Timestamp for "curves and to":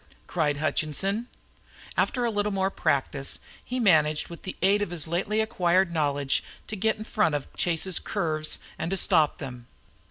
7.99-8.97